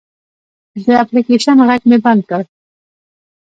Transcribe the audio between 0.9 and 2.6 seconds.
اپلیکیشن غږ مې بند کړ.